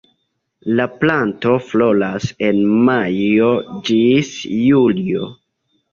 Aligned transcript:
La 0.79 0.85
planto 1.01 1.51
floras 1.67 2.25
en 2.47 2.61
majo 2.89 3.53
ĝis 3.91 4.33
julio. 4.67 5.33